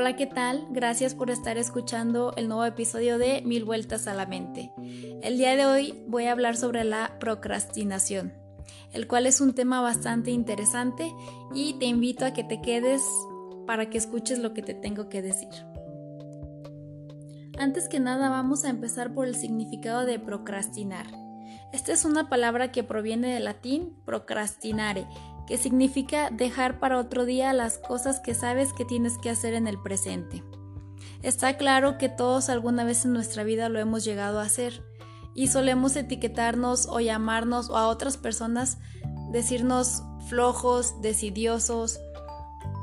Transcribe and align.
Hola, 0.00 0.14
¿qué 0.14 0.26
tal? 0.26 0.64
Gracias 0.70 1.16
por 1.16 1.28
estar 1.28 1.58
escuchando 1.58 2.32
el 2.36 2.46
nuevo 2.46 2.64
episodio 2.64 3.18
de 3.18 3.42
Mil 3.42 3.64
Vueltas 3.64 4.06
a 4.06 4.14
la 4.14 4.26
Mente. 4.26 4.70
El 5.24 5.38
día 5.38 5.56
de 5.56 5.66
hoy 5.66 6.04
voy 6.06 6.26
a 6.26 6.30
hablar 6.30 6.56
sobre 6.56 6.84
la 6.84 7.16
procrastinación, 7.18 8.32
el 8.92 9.08
cual 9.08 9.26
es 9.26 9.40
un 9.40 9.54
tema 9.54 9.80
bastante 9.80 10.30
interesante 10.30 11.12
y 11.52 11.80
te 11.80 11.86
invito 11.86 12.24
a 12.24 12.32
que 12.32 12.44
te 12.44 12.60
quedes 12.60 13.02
para 13.66 13.90
que 13.90 13.98
escuches 13.98 14.38
lo 14.38 14.54
que 14.54 14.62
te 14.62 14.72
tengo 14.72 15.08
que 15.08 15.20
decir. 15.20 15.48
Antes 17.58 17.88
que 17.88 17.98
nada 17.98 18.30
vamos 18.30 18.64
a 18.64 18.70
empezar 18.70 19.12
por 19.12 19.26
el 19.26 19.34
significado 19.34 20.06
de 20.06 20.20
procrastinar. 20.20 21.06
Esta 21.72 21.92
es 21.92 22.04
una 22.04 22.28
palabra 22.28 22.70
que 22.70 22.84
proviene 22.84 23.34
del 23.34 23.46
latín 23.46 23.96
procrastinare, 24.04 25.08
que 25.48 25.56
significa 25.56 26.28
dejar 26.30 26.78
para 26.78 26.98
otro 26.98 27.24
día 27.24 27.54
las 27.54 27.78
cosas 27.78 28.20
que 28.20 28.34
sabes 28.34 28.74
que 28.74 28.84
tienes 28.84 29.16
que 29.16 29.30
hacer 29.30 29.54
en 29.54 29.66
el 29.66 29.80
presente. 29.80 30.44
Está 31.22 31.56
claro 31.56 31.96
que 31.96 32.10
todos 32.10 32.50
alguna 32.50 32.84
vez 32.84 33.06
en 33.06 33.14
nuestra 33.14 33.44
vida 33.44 33.70
lo 33.70 33.78
hemos 33.78 34.04
llegado 34.04 34.40
a 34.40 34.44
hacer 34.44 34.84
y 35.34 35.48
solemos 35.48 35.96
etiquetarnos 35.96 36.86
o 36.86 37.00
llamarnos 37.00 37.70
o 37.70 37.78
a 37.78 37.88
otras 37.88 38.18
personas 38.18 38.76
decirnos 39.32 40.02
flojos, 40.28 41.00
decidiosos, 41.00 41.98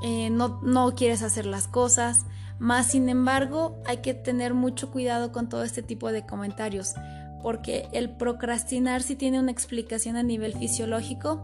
eh, 0.03 0.31
no, 0.31 0.59
no 0.63 0.95
quieres 0.95 1.21
hacer 1.21 1.45
las 1.45 1.67
cosas, 1.67 2.25
más 2.57 2.87
sin 2.87 3.09
embargo 3.09 3.77
hay 3.85 3.97
que 3.97 4.15
tener 4.15 4.55
mucho 4.55 4.89
cuidado 4.89 5.31
con 5.31 5.49
todo 5.49 5.63
este 5.63 5.83
tipo 5.83 6.11
de 6.11 6.25
comentarios 6.25 6.95
porque 7.43 7.87
el 7.91 8.09
procrastinar 8.09 9.03
sí 9.03 9.15
tiene 9.15 9.39
una 9.39 9.51
explicación 9.51 10.15
a 10.15 10.23
nivel 10.23 10.57
fisiológico 10.57 11.43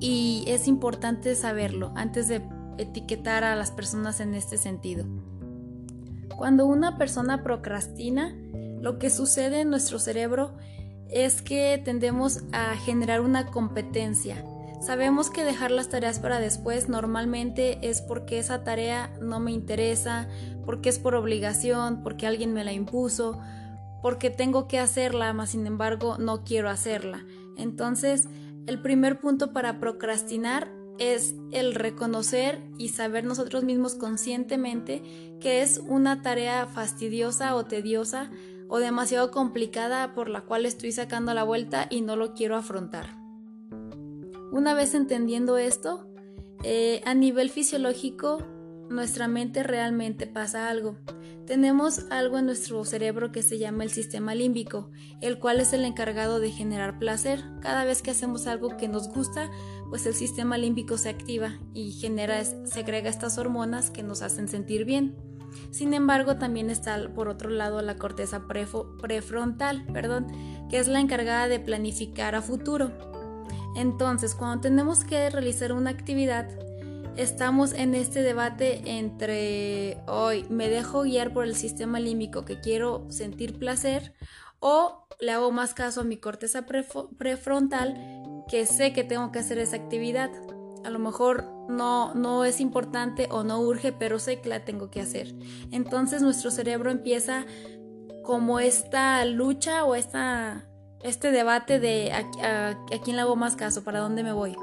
y 0.00 0.44
es 0.46 0.68
importante 0.68 1.34
saberlo 1.34 1.92
antes 1.94 2.28
de 2.28 2.42
etiquetar 2.78 3.44
a 3.44 3.56
las 3.56 3.70
personas 3.70 4.20
en 4.20 4.34
este 4.34 4.58
sentido. 4.58 5.06
Cuando 6.36 6.66
una 6.66 6.98
persona 6.98 7.42
procrastina, 7.42 8.34
lo 8.80 8.98
que 8.98 9.10
sucede 9.10 9.60
en 9.60 9.70
nuestro 9.70 9.98
cerebro 9.98 10.54
es 11.08 11.40
que 11.40 11.80
tendemos 11.82 12.42
a 12.52 12.76
generar 12.76 13.20
una 13.20 13.46
competencia. 13.46 14.44
Sabemos 14.80 15.30
que 15.30 15.44
dejar 15.44 15.70
las 15.70 15.88
tareas 15.88 16.20
para 16.20 16.38
después 16.38 16.88
normalmente 16.88 17.78
es 17.88 18.02
porque 18.02 18.38
esa 18.38 18.62
tarea 18.62 19.10
no 19.20 19.40
me 19.40 19.52
interesa, 19.52 20.28
porque 20.66 20.90
es 20.90 20.98
por 20.98 21.14
obligación, 21.14 22.02
porque 22.02 22.26
alguien 22.26 22.52
me 22.52 22.64
la 22.64 22.72
impuso, 22.72 23.40
porque 24.02 24.28
tengo 24.28 24.68
que 24.68 24.78
hacerla, 24.78 25.32
mas 25.32 25.50
sin 25.50 25.66
embargo 25.66 26.18
no 26.18 26.44
quiero 26.44 26.68
hacerla. 26.68 27.24
Entonces, 27.56 28.28
el 28.66 28.80
primer 28.80 29.20
punto 29.20 29.52
para 29.52 29.80
procrastinar 29.80 30.72
es 30.98 31.34
el 31.52 31.74
reconocer 31.74 32.62
y 32.78 32.88
saber 32.88 33.24
nosotros 33.24 33.64
mismos 33.64 33.94
conscientemente 33.94 35.02
que 35.40 35.62
es 35.62 35.78
una 35.78 36.22
tarea 36.22 36.66
fastidiosa 36.66 37.54
o 37.54 37.64
tediosa 37.64 38.30
o 38.68 38.78
demasiado 38.78 39.30
complicada 39.30 40.14
por 40.14 40.28
la 40.28 40.42
cual 40.42 40.66
estoy 40.66 40.92
sacando 40.92 41.34
la 41.34 41.44
vuelta 41.44 41.86
y 41.90 42.00
no 42.00 42.16
lo 42.16 42.34
quiero 42.34 42.56
afrontar. 42.56 43.16
Una 44.50 44.74
vez 44.74 44.94
entendiendo 44.94 45.58
esto, 45.58 46.08
eh, 46.64 47.02
a 47.04 47.14
nivel 47.14 47.50
fisiológico, 47.50 48.38
nuestra 48.88 49.28
mente 49.28 49.62
realmente 49.62 50.26
pasa 50.26 50.68
algo. 50.68 50.96
Tenemos 51.46 52.06
algo 52.10 52.38
en 52.38 52.46
nuestro 52.46 52.84
cerebro 52.84 53.30
que 53.30 53.42
se 53.42 53.58
llama 53.58 53.84
el 53.84 53.90
sistema 53.90 54.34
límbico, 54.34 54.90
el 55.20 55.38
cual 55.38 55.60
es 55.60 55.72
el 55.72 55.84
encargado 55.84 56.40
de 56.40 56.50
generar 56.50 56.98
placer. 56.98 57.44
Cada 57.60 57.84
vez 57.84 58.02
que 58.02 58.10
hacemos 58.10 58.46
algo 58.46 58.76
que 58.76 58.88
nos 58.88 59.08
gusta, 59.08 59.50
pues 59.88 60.06
el 60.06 60.14
sistema 60.14 60.58
límbico 60.58 60.98
se 60.98 61.08
activa 61.08 61.58
y 61.72 61.92
genera, 61.92 62.44
segrega 62.44 63.08
estas 63.08 63.38
hormonas 63.38 63.90
que 63.90 64.02
nos 64.02 64.22
hacen 64.22 64.48
sentir 64.48 64.84
bien. 64.84 65.14
Sin 65.70 65.94
embargo, 65.94 66.36
también 66.36 66.68
está 66.68 67.12
por 67.14 67.28
otro 67.28 67.50
lado 67.50 67.80
la 67.80 67.96
corteza 67.96 68.46
prefrontal, 68.48 69.86
perdón, 69.92 70.26
que 70.68 70.78
es 70.78 70.88
la 70.88 71.00
encargada 71.00 71.48
de 71.48 71.60
planificar 71.60 72.34
a 72.34 72.42
futuro. 72.42 72.90
Entonces, 73.76 74.34
cuando 74.34 74.62
tenemos 74.62 75.04
que 75.04 75.30
realizar 75.30 75.72
una 75.72 75.90
actividad, 75.90 76.48
estamos 77.16 77.72
en 77.72 77.94
este 77.94 78.22
debate 78.22 78.82
entre 78.84 79.98
hoy 80.06 80.44
me 80.50 80.68
dejo 80.68 81.02
guiar 81.02 81.32
por 81.32 81.44
el 81.44 81.56
sistema 81.56 81.98
límbico 81.98 82.44
que 82.44 82.60
quiero 82.60 83.06
sentir 83.10 83.58
placer 83.58 84.14
o 84.60 85.06
le 85.20 85.32
hago 85.32 85.50
más 85.50 85.74
caso 85.74 86.02
a 86.02 86.04
mi 86.04 86.18
corteza 86.18 86.66
prefrontal 87.18 87.96
que 88.48 88.66
sé 88.66 88.92
que 88.92 89.04
tengo 89.04 89.32
que 89.32 89.38
hacer 89.38 89.58
esa 89.58 89.76
actividad. 89.76 90.30
A 90.84 90.90
lo 90.90 90.98
mejor 90.98 91.44
no, 91.68 92.14
no 92.14 92.44
es 92.44 92.60
importante 92.60 93.28
o 93.30 93.42
no 93.42 93.60
urge, 93.60 93.92
pero 93.92 94.18
sé 94.18 94.40
que 94.40 94.48
la 94.48 94.64
tengo 94.64 94.90
que 94.90 95.00
hacer. 95.00 95.34
Entonces 95.72 96.22
nuestro 96.22 96.50
cerebro 96.50 96.90
empieza 96.90 97.46
como 98.22 98.60
esta 98.60 99.24
lucha 99.24 99.84
o 99.84 99.94
esta, 99.94 100.68
este 101.02 101.32
debate 101.32 101.80
de 101.80 102.12
a, 102.12 102.70
a 102.70 103.02
quién 103.02 103.16
le 103.16 103.22
hago 103.22 103.36
más 103.36 103.56
caso, 103.56 103.82
para 103.82 104.00
dónde 104.00 104.22
me 104.22 104.32
voy. 104.32 104.56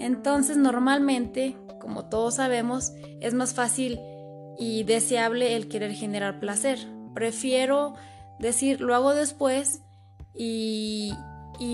Entonces 0.00 0.56
normalmente 0.56 1.56
como 1.80 2.04
todos 2.04 2.36
sabemos, 2.36 2.92
es 3.20 3.34
más 3.34 3.54
fácil 3.54 3.98
y 4.56 4.84
deseable 4.84 5.56
el 5.56 5.66
querer 5.66 5.92
generar 5.92 6.38
placer. 6.38 6.78
Prefiero 7.12 7.94
decir, 8.38 8.80
lo 8.80 8.94
hago 8.94 9.14
después 9.14 9.82
y, 10.32 11.12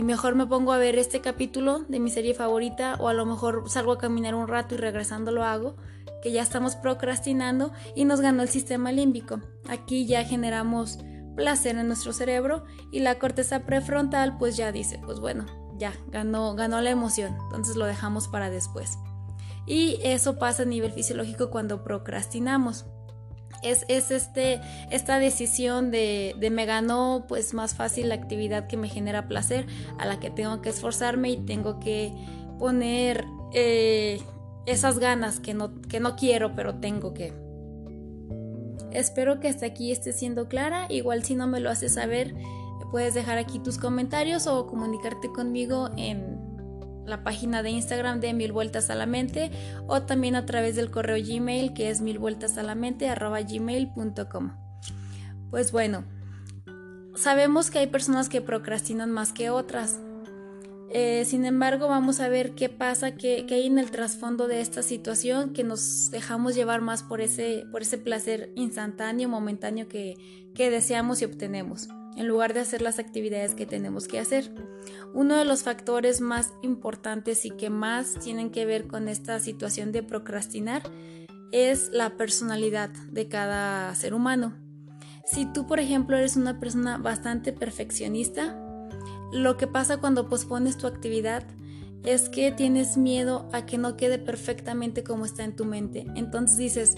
mejor 0.02 0.34
me 0.34 0.46
pongo 0.46 0.72
a 0.72 0.78
ver 0.78 0.98
este 0.98 1.20
capítulo 1.20 1.80
de 1.88 2.00
mi 2.00 2.10
serie 2.10 2.32
favorita 2.32 2.96
o 2.98 3.08
a 3.08 3.14
lo 3.14 3.26
mejor 3.26 3.68
salgo 3.68 3.92
a 3.92 3.98
caminar 3.98 4.34
un 4.34 4.48
rato 4.48 4.74
y 4.74 4.78
regresando 4.78 5.30
lo 5.30 5.44
hago, 5.44 5.76
que 6.22 6.32
ya 6.32 6.42
estamos 6.42 6.76
procrastinando 6.76 7.72
y 7.94 8.04
nos 8.04 8.20
ganó 8.20 8.42
el 8.42 8.48
sistema 8.48 8.90
límbico. 8.92 9.40
Aquí 9.68 10.06
ya 10.06 10.24
generamos 10.24 10.98
placer 11.36 11.76
en 11.76 11.88
nuestro 11.88 12.14
cerebro 12.14 12.64
y 12.90 13.00
la 13.00 13.18
corteza 13.18 13.66
prefrontal 13.66 14.38
pues 14.38 14.56
ya 14.56 14.72
dice, 14.72 14.98
pues 15.04 15.20
bueno, 15.20 15.44
ya 15.78 15.94
ganó, 16.08 16.54
ganó 16.54 16.80
la 16.80 16.90
emoción, 16.90 17.36
entonces 17.44 17.76
lo 17.76 17.86
dejamos 17.86 18.28
para 18.28 18.50
después. 18.50 18.98
Y 19.66 19.98
eso 20.02 20.38
pasa 20.38 20.62
a 20.62 20.66
nivel 20.66 20.92
fisiológico 20.92 21.50
cuando 21.50 21.82
procrastinamos. 21.82 22.86
Es, 23.62 23.84
este, 23.88 24.60
esta 24.90 25.18
decisión 25.18 25.90
de, 25.90 26.36
me 26.52 26.66
ganó 26.66 27.24
pues 27.26 27.52
más 27.52 27.74
fácil 27.74 28.10
la 28.10 28.14
actividad 28.14 28.68
que 28.68 28.76
me 28.76 28.88
genera 28.88 29.26
placer, 29.26 29.66
a 29.98 30.06
la 30.06 30.20
que 30.20 30.30
tengo 30.30 30.62
que 30.62 30.68
esforzarme 30.68 31.30
y 31.30 31.38
tengo 31.38 31.80
que 31.80 32.12
poner 32.60 33.24
eh, 33.52 34.20
esas 34.66 34.98
ganas 35.00 35.40
que 35.40 35.54
no, 35.54 35.80
que 35.82 35.98
no 35.98 36.14
quiero, 36.14 36.54
pero 36.54 36.76
tengo 36.76 37.12
que. 37.12 37.32
Espero 38.92 39.40
que 39.40 39.48
hasta 39.48 39.66
aquí 39.66 39.90
esté 39.90 40.12
siendo 40.12 40.48
clara. 40.48 40.86
Igual 40.88 41.24
si 41.24 41.34
no 41.34 41.46
me 41.48 41.60
lo 41.60 41.70
haces 41.70 41.94
saber, 41.94 42.34
puedes 42.90 43.14
dejar 43.14 43.38
aquí 43.38 43.58
tus 43.58 43.78
comentarios 43.78 44.46
o 44.46 44.66
comunicarte 44.66 45.30
conmigo 45.30 45.90
en 45.96 46.46
la 47.06 47.22
página 47.22 47.62
de 47.62 47.70
Instagram 47.70 48.20
de 48.20 48.34
Mil 48.34 48.52
Vueltas 48.52 48.90
a 48.90 48.94
la 48.94 49.06
Mente 49.06 49.50
o 49.86 50.02
también 50.02 50.34
a 50.34 50.44
través 50.44 50.76
del 50.76 50.90
correo 50.90 51.16
Gmail 51.24 51.72
que 51.72 51.90
es 51.90 52.00
mil 52.00 52.18
vueltas 52.18 52.58
a 52.58 52.62
la 52.62 52.74
mente 52.74 53.08
gmail.com. 53.08 54.52
Pues 55.50 55.72
bueno, 55.72 56.04
sabemos 57.14 57.70
que 57.70 57.78
hay 57.78 57.86
personas 57.86 58.28
que 58.28 58.40
procrastinan 58.40 59.10
más 59.12 59.32
que 59.32 59.50
otras. 59.50 59.98
Eh, 60.90 61.24
sin 61.24 61.44
embargo, 61.44 61.88
vamos 61.88 62.20
a 62.20 62.28
ver 62.28 62.54
qué 62.54 62.68
pasa, 62.68 63.12
qué, 63.12 63.44
hay 63.50 63.66
en 63.66 63.78
el 63.78 63.90
trasfondo 63.90 64.46
de 64.46 64.60
esta 64.60 64.82
situación, 64.82 65.52
que 65.52 65.64
nos 65.64 66.10
dejamos 66.10 66.54
llevar 66.54 66.80
más 66.80 67.02
por 67.02 67.20
ese, 67.20 67.64
por 67.72 67.82
ese 67.82 67.98
placer 67.98 68.52
instantáneo, 68.54 69.28
momentáneo 69.28 69.88
que, 69.88 70.14
que 70.54 70.70
deseamos 70.70 71.22
y 71.22 71.24
obtenemos 71.24 71.88
en 72.16 72.28
lugar 72.28 72.54
de 72.54 72.60
hacer 72.60 72.82
las 72.82 72.98
actividades 72.98 73.54
que 73.54 73.66
tenemos 73.66 74.08
que 74.08 74.18
hacer. 74.18 74.52
Uno 75.14 75.36
de 75.36 75.44
los 75.44 75.62
factores 75.62 76.20
más 76.20 76.52
importantes 76.62 77.44
y 77.44 77.50
que 77.50 77.70
más 77.70 78.14
tienen 78.14 78.50
que 78.50 78.66
ver 78.66 78.86
con 78.86 79.08
esta 79.08 79.38
situación 79.38 79.92
de 79.92 80.02
procrastinar 80.02 80.82
es 81.52 81.90
la 81.92 82.16
personalidad 82.16 82.90
de 82.90 83.28
cada 83.28 83.94
ser 83.94 84.14
humano. 84.14 84.54
Si 85.24 85.46
tú, 85.46 85.66
por 85.66 85.80
ejemplo, 85.80 86.16
eres 86.16 86.36
una 86.36 86.60
persona 86.60 86.98
bastante 86.98 87.52
perfeccionista, 87.52 88.56
lo 89.32 89.56
que 89.56 89.66
pasa 89.66 89.98
cuando 89.98 90.28
pospones 90.28 90.78
tu 90.78 90.86
actividad 90.86 91.44
es 92.04 92.28
que 92.28 92.52
tienes 92.52 92.96
miedo 92.96 93.48
a 93.52 93.66
que 93.66 93.78
no 93.78 93.96
quede 93.96 94.18
perfectamente 94.18 95.02
como 95.02 95.24
está 95.24 95.42
en 95.42 95.56
tu 95.56 95.64
mente. 95.64 96.06
Entonces 96.14 96.56
dices, 96.56 96.96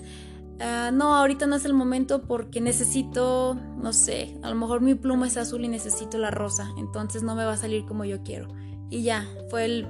Ah, 0.60 0.90
no, 0.92 1.14
ahorita 1.14 1.46
no 1.46 1.56
es 1.56 1.64
el 1.64 1.74
momento 1.74 2.22
porque 2.22 2.60
necesito, 2.60 3.54
no 3.54 3.92
sé, 3.92 4.36
a 4.42 4.50
lo 4.50 4.56
mejor 4.56 4.80
mi 4.80 4.94
pluma 4.94 5.28
es 5.28 5.36
azul 5.36 5.64
y 5.64 5.68
necesito 5.68 6.18
la 6.18 6.32
rosa, 6.32 6.70
entonces 6.78 7.22
no 7.22 7.36
me 7.36 7.44
va 7.44 7.52
a 7.52 7.56
salir 7.56 7.84
como 7.84 8.04
yo 8.04 8.22
quiero. 8.22 8.48
Y 8.90 9.02
ya, 9.02 9.28
fue 9.50 9.64
el 9.66 9.86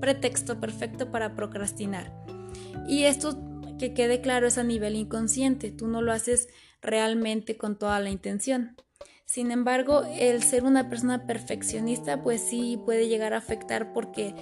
pretexto 0.00 0.60
perfecto 0.60 1.10
para 1.10 1.34
procrastinar. 1.34 2.14
Y 2.86 3.04
esto 3.04 3.38
que 3.78 3.92
quede 3.92 4.20
claro 4.20 4.46
es 4.46 4.58
a 4.58 4.64
nivel 4.64 4.94
inconsciente, 4.94 5.72
tú 5.72 5.88
no 5.88 6.02
lo 6.02 6.12
haces 6.12 6.48
realmente 6.80 7.56
con 7.56 7.76
toda 7.76 7.98
la 7.98 8.10
intención. 8.10 8.76
Sin 9.24 9.50
embargo, 9.50 10.02
el 10.18 10.42
ser 10.42 10.64
una 10.64 10.88
persona 10.88 11.26
perfeccionista 11.26 12.22
pues 12.22 12.40
sí 12.40 12.80
puede 12.84 13.08
llegar 13.08 13.32
a 13.32 13.38
afectar 13.38 13.92
porque 13.92 14.34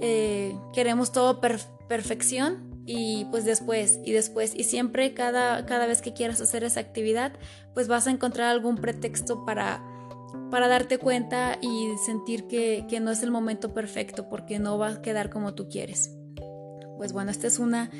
eh, 0.00 0.54
queremos 0.74 1.12
todo 1.12 1.40
perfección 1.88 2.67
y 2.90 3.26
pues 3.26 3.44
después 3.44 4.00
y 4.02 4.12
después 4.12 4.54
y 4.56 4.64
siempre 4.64 5.12
cada, 5.12 5.66
cada 5.66 5.86
vez 5.86 6.00
que 6.00 6.14
quieras 6.14 6.40
hacer 6.40 6.64
esa 6.64 6.80
actividad 6.80 7.32
pues 7.74 7.86
vas 7.86 8.06
a 8.06 8.10
encontrar 8.10 8.48
algún 8.48 8.76
pretexto 8.76 9.44
para, 9.44 9.84
para 10.50 10.68
darte 10.68 10.96
cuenta 10.96 11.58
y 11.60 11.90
sentir 12.06 12.46
que, 12.48 12.86
que 12.88 13.00
no 13.00 13.10
es 13.10 13.22
el 13.22 13.30
momento 13.30 13.74
perfecto 13.74 14.30
porque 14.30 14.58
no 14.58 14.78
va 14.78 14.88
a 14.88 15.02
quedar 15.02 15.28
como 15.28 15.54
tú 15.54 15.68
quieres. 15.68 16.14
Pues 16.96 17.12
bueno, 17.12 17.30
esta 17.30 17.46
es 17.46 17.58
una, 17.58 17.90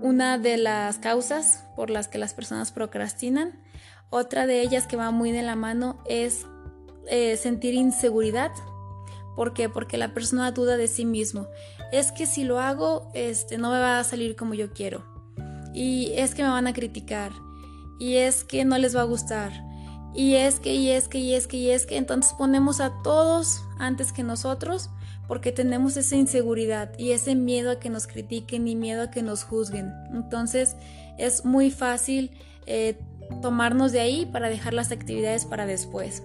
una 0.00 0.38
de 0.38 0.58
las 0.58 0.98
causas 0.98 1.64
por 1.74 1.90
las 1.90 2.06
que 2.06 2.18
las 2.18 2.34
personas 2.34 2.70
procrastinan. 2.70 3.60
Otra 4.10 4.46
de 4.46 4.62
ellas 4.62 4.86
que 4.86 4.96
va 4.96 5.10
muy 5.10 5.32
de 5.32 5.42
la 5.42 5.56
mano 5.56 5.98
es 6.06 6.46
eh, 7.08 7.36
sentir 7.36 7.74
inseguridad. 7.74 8.52
¿Por 9.34 9.54
qué? 9.54 9.68
Porque 9.68 9.98
la 9.98 10.14
persona 10.14 10.52
duda 10.52 10.76
de 10.76 10.86
sí 10.86 11.04
mismo. 11.04 11.48
Es 11.92 12.12
que 12.12 12.26
si 12.26 12.44
lo 12.44 12.60
hago, 12.60 13.10
este, 13.14 13.58
no 13.58 13.70
me 13.70 13.78
va 13.78 13.98
a 13.98 14.04
salir 14.04 14.36
como 14.36 14.54
yo 14.54 14.72
quiero. 14.72 15.04
Y 15.74 16.12
es 16.14 16.34
que 16.34 16.42
me 16.42 16.48
van 16.48 16.66
a 16.66 16.72
criticar. 16.72 17.32
Y 17.98 18.16
es 18.16 18.44
que 18.44 18.64
no 18.64 18.78
les 18.78 18.96
va 18.96 19.02
a 19.02 19.04
gustar. 19.04 19.52
Y 20.14 20.34
es 20.34 20.60
que, 20.60 20.74
y 20.74 20.90
es 20.90 21.08
que, 21.08 21.18
y 21.18 21.34
es 21.34 21.46
que, 21.46 21.56
y 21.56 21.70
es 21.70 21.86
que. 21.86 21.96
Entonces 21.96 22.34
ponemos 22.36 22.80
a 22.80 22.92
todos 23.02 23.62
antes 23.78 24.12
que 24.12 24.22
nosotros 24.22 24.90
porque 25.28 25.52
tenemos 25.52 25.96
esa 25.96 26.16
inseguridad 26.16 26.98
y 26.98 27.12
ese 27.12 27.34
miedo 27.34 27.70
a 27.70 27.78
que 27.78 27.90
nos 27.90 28.06
critiquen 28.06 28.66
y 28.66 28.74
miedo 28.74 29.02
a 29.02 29.10
que 29.10 29.22
nos 29.22 29.44
juzguen. 29.44 29.92
Entonces 30.12 30.74
es 31.18 31.44
muy 31.44 31.70
fácil 31.70 32.30
eh, 32.66 32.98
tomarnos 33.42 33.92
de 33.92 34.00
ahí 34.00 34.26
para 34.26 34.48
dejar 34.48 34.72
las 34.72 34.90
actividades 34.90 35.44
para 35.44 35.66
después. 35.66 36.22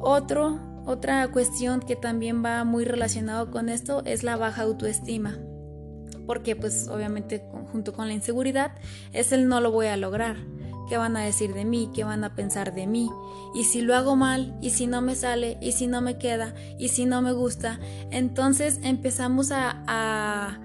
Otro, 0.00 0.60
otra 0.88 1.28
cuestión 1.28 1.80
que 1.80 1.96
también 1.96 2.42
va 2.42 2.64
muy 2.64 2.86
relacionado 2.86 3.50
con 3.50 3.68
esto 3.68 4.02
es 4.06 4.22
la 4.22 4.36
baja 4.36 4.62
autoestima. 4.62 5.36
Porque 6.26 6.56
pues 6.56 6.88
obviamente 6.88 7.44
junto 7.70 7.92
con 7.92 8.08
la 8.08 8.14
inseguridad 8.14 8.72
es 9.12 9.32
el 9.32 9.48
no 9.48 9.60
lo 9.60 9.70
voy 9.70 9.86
a 9.86 9.98
lograr 9.98 10.36
qué 10.88 10.96
van 10.96 11.16
a 11.18 11.22
decir 11.22 11.52
de 11.52 11.66
mí, 11.66 11.90
qué 11.94 12.04
van 12.04 12.24
a 12.24 12.34
pensar 12.34 12.74
de 12.74 12.86
mí, 12.86 13.10
y 13.54 13.64
si 13.64 13.82
lo 13.82 13.94
hago 13.94 14.16
mal, 14.16 14.56
y 14.62 14.70
si 14.70 14.86
no 14.86 15.02
me 15.02 15.14
sale, 15.14 15.58
y 15.60 15.72
si 15.72 15.86
no 15.86 16.00
me 16.00 16.16
queda, 16.16 16.54
y 16.78 16.88
si 16.88 17.04
no 17.04 17.20
me 17.20 17.32
gusta, 17.32 17.78
entonces 18.10 18.80
empezamos 18.82 19.52
a, 19.52 19.82
a, 19.86 20.58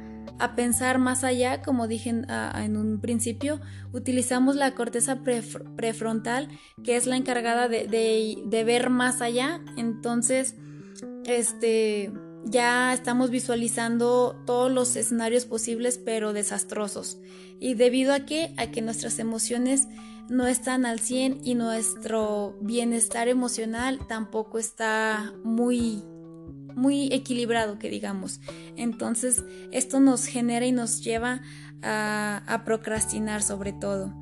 pensar 0.56 1.00
más 1.00 1.24
allá, 1.24 1.62
como 1.62 1.88
dije 1.88 2.10
en, 2.10 2.78
un 2.78 3.00
principio, 3.00 3.62
utilizamos 3.92 4.56
la 4.56 4.76
corteza 4.76 5.22
prefrontal, 5.24 6.50
que 6.84 6.96
es 6.96 7.06
la 7.06 7.18
encargada 7.18 7.68
de, 7.68 8.64
ver 8.66 8.90
más 8.90 9.22
allá, 9.22 9.62
entonces, 9.78 10.56
este 11.26 12.12
ya 12.46 12.94
estamos 12.94 13.30
visualizando 13.30 14.44
todos 14.46 14.70
los 14.70 14.98
escenarios 14.98 15.46
posibles 15.46 15.98
pero 15.98 16.34
desastrosos. 16.34 17.18
¿Y 17.60 17.76
debido 17.76 18.14
a 18.14 18.26
qué? 18.26 18.54
A 18.58 18.68
que 18.68 18.82
nuestras 18.82 19.18
emociones 19.20 19.88
no 20.30 20.48
están 20.48 20.86
al 20.86 21.00
100 21.00 21.40
y 21.44 21.56
nuestro 21.56 22.58
bienestar 22.62 23.30
emocional 23.30 24.00
tampoco 24.08 24.60
está 24.60 25.34
muy 25.44 26.04
muy 26.76 27.12
equilibrado 27.14 27.80
que 27.80 27.90
digamos 27.90 28.42
entonces 28.76 29.44
esto 29.72 30.00
nos 30.00 30.26
genera 30.26 30.66
y 30.66 30.72
nos 30.72 31.02
lleva 31.04 31.42
a, 31.82 32.62
procrastinar 32.66 33.42
sobre 33.42 33.74
todo 33.74 34.14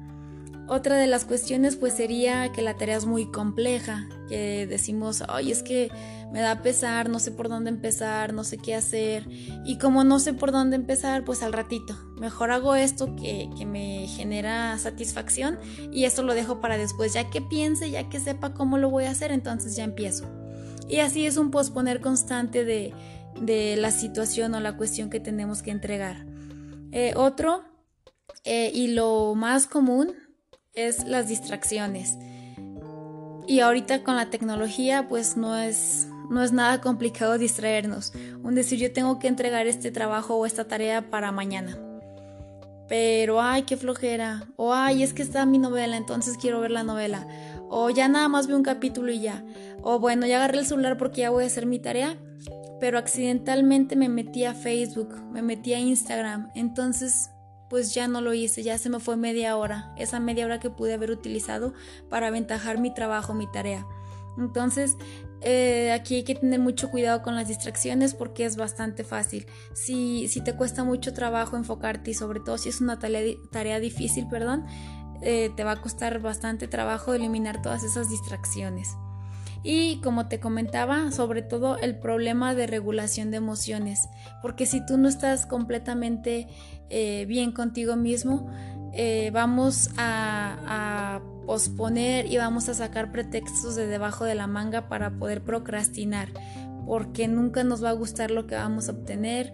otra 0.72 0.96
de 0.96 1.08
las 1.08 1.26
cuestiones 1.26 1.76
pues 1.76 1.94
sería 1.94 2.52
que 2.54 2.62
la 2.62 2.78
tarea 2.78 2.96
es 2.96 3.06
muy 3.06 3.30
compleja, 3.30 4.08
que 4.30 4.66
decimos, 4.68 5.22
ay, 5.28 5.52
es 5.52 5.64
que 5.64 5.92
me 6.32 6.40
da 6.40 6.62
pesar, 6.62 7.10
no 7.10 7.20
sé 7.20 7.32
por 7.32 7.50
dónde 7.50 7.70
empezar, 7.70 8.34
no 8.34 8.46
sé 8.46 8.58
qué 8.58 8.74
hacer. 8.74 9.28
Y 9.66 9.78
como 9.80 10.06
no 10.06 10.18
sé 10.20 10.34
por 10.34 10.54
dónde 10.54 10.78
empezar, 10.78 11.26
pues 11.26 11.44
al 11.44 11.52
ratito, 11.52 11.94
mejor 12.18 12.52
hago 12.52 12.76
esto 12.76 13.18
que, 13.18 13.50
que 13.58 13.66
me 13.66 14.08
genera 14.08 14.78
satisfacción 14.78 15.60
y 15.92 16.06
esto 16.06 16.24
lo 16.24 16.34
dejo 16.34 16.62
para 16.62 16.78
después, 16.78 17.12
ya 17.12 17.30
que 17.30 17.42
piense, 17.42 17.92
ya 17.92 18.08
que 18.08 18.22
sepa 18.22 18.54
cómo 18.54 18.78
lo 18.78 18.90
voy 18.90 19.04
a 19.04 19.12
hacer, 19.12 19.32
entonces 19.32 19.76
ya 19.76 19.84
empiezo. 19.84 20.41
Y 20.92 21.00
así 21.00 21.26
es 21.26 21.38
un 21.38 21.52
posponer 21.52 22.02
constante 22.02 22.66
de, 22.66 22.94
la 23.78 23.92
situación 23.92 24.54
o 24.56 24.60
la 24.60 24.76
cuestión 24.76 25.10
que 25.10 25.22
tenemos 25.22 25.64
que 25.64 25.72
entregar. 25.72 26.26
Eh, 26.92 27.14
otro, 27.16 27.64
eh, 28.44 28.72
y 28.74 28.90
lo 28.90 29.34
más 29.34 29.68
común, 29.68 30.14
es 30.74 31.06
las 31.06 31.30
distracciones. 31.30 32.18
Y 33.48 33.62
ahorita 33.62 34.04
con 34.04 34.18
la 34.18 34.30
tecnología 34.30 35.08
pues 35.08 35.38
no 35.38 35.58
es, 35.58 36.10
no 36.30 36.44
es 36.44 36.52
nada 36.52 36.82
complicado 36.82 37.38
distraernos. 37.38 38.12
Un 38.44 38.54
decir 38.54 38.78
yo 38.78 38.92
tengo 38.92 39.18
que 39.18 39.30
entregar 39.30 39.68
este 39.68 39.92
trabajo 39.92 40.36
o 40.36 40.46
esta 40.46 40.68
tarea 40.68 41.10
para 41.10 41.32
mañana. 41.32 41.78
Pero 42.90 43.42
ay, 43.42 43.64
qué 43.64 43.78
flojera. 43.78 44.44
O 44.58 44.74
ay, 44.74 45.04
es 45.04 45.14
que 45.14 45.22
está 45.22 45.46
mi 45.46 45.58
novela, 45.58 45.96
entonces 45.96 46.38
quiero 46.38 46.60
ver 46.60 46.72
la 46.72 46.84
novela. 46.84 47.26
O 47.74 47.90
ya 47.90 48.10
nada 48.10 48.28
más 48.28 48.48
veo 48.48 48.58
un 48.58 48.64
capítulo 48.64 49.12
y 49.12 49.22
ya. 49.22 49.46
O 49.82 50.00
bueno, 50.00 50.28
ya 50.28 50.38
agarré 50.38 50.60
el 50.60 50.66
celular 50.66 50.98
porque 50.98 51.22
ya 51.22 51.30
voy 51.30 51.46
a 51.46 51.48
hacer 51.48 51.66
mi 51.66 51.80
tarea. 51.80 52.18
Pero 52.82 52.98
accidentalmente 52.98 53.96
me 53.96 54.10
metí 54.10 54.44
a 54.44 54.54
Facebook, 54.54 55.16
me 55.32 55.42
metí 55.42 55.74
a 55.74 55.80
Instagram. 55.80 56.52
Entonces 56.54 57.30
pues 57.70 57.94
ya 57.94 58.10
no 58.10 58.20
lo 58.20 58.34
hice, 58.34 58.64
ya 58.64 58.78
se 58.78 58.90
me 58.90 59.00
fue 59.00 59.16
media 59.16 59.56
hora, 59.56 59.94
esa 59.96 60.20
media 60.20 60.44
hora 60.46 60.60
que 60.60 60.70
pude 60.70 60.94
haber 60.94 61.10
utilizado 61.10 61.74
para 62.10 62.28
aventajar 62.28 62.82
mi 62.82 62.94
trabajo, 62.94 63.34
mi 63.34 63.50
tarea. 63.50 63.88
Entonces, 64.38 64.98
eh, 65.40 65.94
aquí 65.94 66.16
hay 66.16 66.24
que 66.24 66.36
tener 66.36 66.60
mucho 66.60 66.92
cuidado 66.92 67.22
con 67.22 67.34
las 67.34 67.48
distracciones 67.48 68.14
porque 68.14 68.44
es 68.44 68.58
bastante 68.58 69.06
fácil. 69.06 69.46
Si, 69.74 70.28
si 70.28 70.42
te 70.42 70.54
cuesta 70.54 70.84
mucho 70.84 71.14
trabajo 71.14 71.56
enfocarte 71.56 72.12
y 72.12 72.14
sobre 72.14 72.42
todo 72.42 72.58
si 72.58 72.68
es 72.68 72.82
una 72.82 73.00
tarea, 73.00 73.36
tarea 73.52 73.80
difícil, 73.80 74.28
perdón, 74.28 74.66
eh, 75.22 75.52
te 75.56 75.64
va 75.64 75.72
a 75.72 75.82
costar 75.82 76.20
bastante 76.20 76.68
trabajo 76.68 77.14
eliminar 77.14 77.62
todas 77.62 77.84
esas 77.84 78.10
distracciones. 78.10 78.98
Y 79.64 80.02
como 80.02 80.28
te 80.28 80.40
comentaba, 80.40 81.12
sobre 81.12 81.44
todo 81.44 81.78
el 81.78 82.00
problema 82.00 82.56
de 82.56 82.66
regulación 82.66 83.30
de 83.30 83.38
emociones, 83.38 84.10
porque 84.42 84.66
si 84.66 84.84
tú 84.84 84.98
no 84.98 85.08
estás 85.08 85.46
completamente 85.46 86.48
eh, 86.90 87.26
bien 87.28 87.52
contigo 87.52 87.96
mismo, 87.96 88.50
eh, 88.94 89.30
vamos 89.32 89.92
a, 89.98 90.58
a, 90.66 91.22
posponer 91.46 92.26
y 92.32 92.38
vamos 92.38 92.70
a 92.70 92.74
sacar 92.74 93.12
pretextos 93.12 93.76
de 93.76 93.86
debajo 93.86 94.26
de 94.26 94.36
la 94.36 94.48
manga 94.48 94.88
para 94.90 95.12
poder 95.12 95.44
procrastinar, 95.44 96.30
porque 96.88 97.28
nunca 97.28 97.64
nos 97.64 97.84
va 97.84 97.90
a 97.90 97.94
gustar 97.94 98.32
lo 98.32 98.48
que 98.48 98.56
vamos 98.56 98.90
a 98.90 98.94
obtener. 98.94 99.54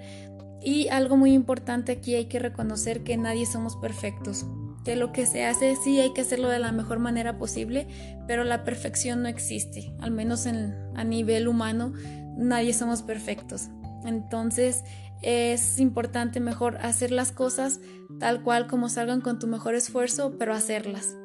Y 0.62 0.88
algo 0.88 1.18
muy 1.18 1.34
importante 1.34 1.92
aquí 1.92 2.16
hay 2.16 2.26
que 2.26 2.40
reconocer 2.40 3.04
que 3.04 3.18
nadie 3.18 3.46
somos 3.46 3.76
perfectos 3.76 4.46
que 4.88 4.96
lo 4.96 5.12
que 5.12 5.26
se 5.26 5.44
hace 5.44 5.76
sí 5.76 6.00
hay 6.00 6.14
que 6.14 6.22
hacerlo 6.22 6.48
de 6.48 6.60
la 6.60 6.72
mejor 6.72 7.00
manera 7.00 7.38
posible, 7.38 7.90
pero 8.26 8.46
la 8.46 8.64
perfección 8.64 9.22
no 9.22 9.28
existe, 9.28 9.94
al 10.00 10.12
menos 10.12 10.46
en, 10.46 10.74
a 10.96 11.04
nivel 11.04 11.50
humano 11.50 11.92
nadie 12.38 12.74
somos 12.74 13.02
perfectos. 13.02 13.68
Entonces 14.06 14.86
es 15.22 15.78
importante 15.82 16.40
mejor 16.40 16.78
hacer 16.78 17.12
las 17.12 17.34
cosas 17.34 17.82
tal 18.18 18.44
cual 18.44 18.68
como 18.68 18.88
salgan 18.88 19.20
con 19.20 19.40
tu 19.40 19.48
mejor 19.48 19.76
esfuerzo, 19.76 20.38
pero 20.40 20.54
hacerlas. 20.54 21.18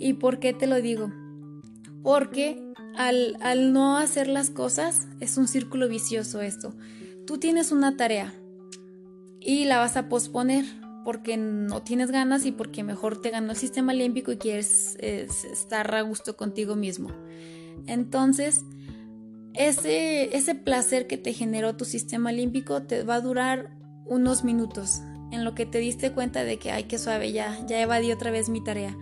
¿Y 0.00 0.14
por 0.14 0.40
qué 0.40 0.52
te 0.52 0.66
lo 0.66 0.82
digo? 0.82 1.12
Porque 2.02 2.60
al, 2.96 3.36
al 3.40 3.72
no 3.72 3.98
hacer 3.98 4.26
las 4.26 4.50
cosas 4.50 5.06
es 5.20 5.36
un 5.36 5.46
círculo 5.46 5.86
vicioso 5.86 6.40
esto. 6.40 6.74
Tú 7.24 7.38
tienes 7.38 7.70
una 7.70 7.96
tarea 7.96 8.34
y 9.40 9.64
la 9.66 9.78
vas 9.78 9.96
a 9.96 10.08
posponer 10.08 10.64
porque 11.06 11.36
no 11.36 11.84
tienes 11.84 12.10
ganas 12.10 12.44
y 12.46 12.50
porque 12.50 12.82
mejor 12.82 13.22
te 13.22 13.30
ganó 13.30 13.52
el 13.52 13.56
sistema 13.56 13.94
límbico 13.94 14.32
y 14.32 14.38
quieres 14.38 14.96
estar 14.96 15.94
a 15.94 16.00
gusto 16.00 16.36
contigo 16.36 16.74
mismo. 16.74 17.10
Entonces, 17.86 18.64
ese, 19.54 20.36
ese 20.36 20.56
placer 20.56 21.06
que 21.06 21.16
te 21.16 21.32
generó 21.32 21.76
tu 21.76 21.84
sistema 21.84 22.32
límbico 22.32 22.82
te 22.82 23.04
va 23.04 23.14
a 23.14 23.20
durar 23.20 23.70
unos 24.04 24.42
minutos 24.42 25.00
en 25.30 25.44
lo 25.44 25.54
que 25.54 25.64
te 25.64 25.78
diste 25.78 26.10
cuenta 26.10 26.42
de 26.42 26.58
que, 26.58 26.72
ay, 26.72 26.82
qué 26.88 26.98
suave, 26.98 27.30
ya, 27.30 27.56
ya 27.68 27.80
evadí 27.80 28.10
otra 28.10 28.32
vez 28.32 28.48
mi 28.48 28.64
tarea. 28.64 28.98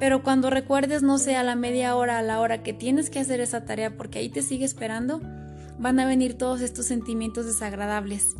Pero 0.00 0.22
cuando 0.22 0.48
recuerdes, 0.48 1.02
no 1.02 1.18
sé, 1.18 1.36
a 1.36 1.42
la 1.42 1.56
media 1.56 1.94
hora, 1.94 2.20
a 2.20 2.22
la 2.22 2.40
hora 2.40 2.62
que 2.62 2.72
tienes 2.72 3.10
que 3.10 3.18
hacer 3.18 3.40
esa 3.40 3.66
tarea 3.66 3.98
porque 3.98 4.20
ahí 4.20 4.30
te 4.30 4.40
sigue 4.40 4.64
esperando, 4.64 5.20
van 5.78 6.00
a 6.00 6.06
venir 6.06 6.38
todos 6.38 6.62
estos 6.62 6.86
sentimientos 6.86 7.44
desagradables 7.44 8.34